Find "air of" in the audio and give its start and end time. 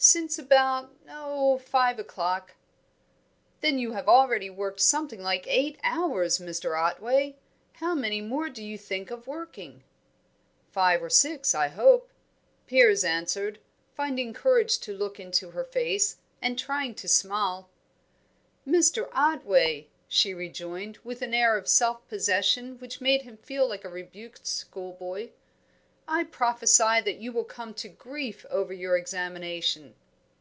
21.34-21.66